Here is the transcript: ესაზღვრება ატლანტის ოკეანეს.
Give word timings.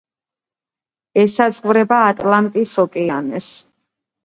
ესაზღვრება 1.25 2.01
ატლანტის 2.15 2.75
ოკეანეს. 2.87 3.53